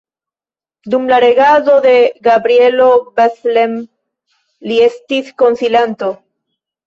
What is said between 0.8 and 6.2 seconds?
Dum regado de Gabrielo Bethlen li estis konsilanto.